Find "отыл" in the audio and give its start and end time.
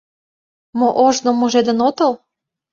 1.87-2.13